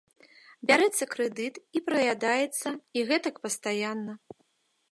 Бярэцца 0.69 1.05
крэдыт 1.15 1.59
і 1.79 1.83
праядаецца, 1.89 2.67
і 3.01 3.07
гэтак 3.11 3.35
пастаянна. 3.47 4.13